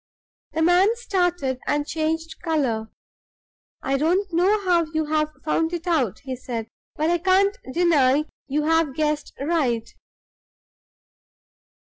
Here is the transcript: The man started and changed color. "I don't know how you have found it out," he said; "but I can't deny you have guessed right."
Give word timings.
The 0.53 0.63
man 0.63 0.95
started 0.95 1.59
and 1.67 1.85
changed 1.85 2.41
color. 2.43 2.89
"I 3.83 3.97
don't 3.99 4.33
know 4.33 4.65
how 4.65 4.85
you 4.85 5.05
have 5.05 5.29
found 5.45 5.73
it 5.73 5.85
out," 5.85 6.21
he 6.23 6.35
said; 6.35 6.67
"but 6.95 7.11
I 7.11 7.19
can't 7.19 7.55
deny 7.71 8.23
you 8.47 8.63
have 8.63 8.95
guessed 8.95 9.31
right." 9.39 9.87